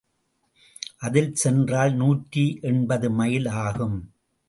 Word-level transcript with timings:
அதில் 0.97 1.35
சென்றால் 1.35 1.93
நூற்றி 1.93 2.45
எண்பது 2.61 3.11
மைல் 3.11 3.45
ஆகும். 3.45 3.97